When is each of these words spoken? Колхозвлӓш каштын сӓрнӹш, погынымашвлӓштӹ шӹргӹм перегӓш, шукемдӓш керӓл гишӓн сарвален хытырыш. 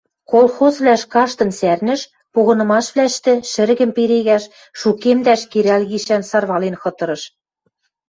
Колхозвлӓш 0.31 1.01
каштын 1.13 1.49
сӓрнӹш, 1.59 2.01
погынымашвлӓштӹ 2.33 3.33
шӹргӹм 3.51 3.91
перегӓш, 3.97 4.43
шукемдӓш 4.79 5.41
керӓл 5.51 5.83
гишӓн 5.91 6.23
сарвален 6.29 6.75
хытырыш. 6.81 7.21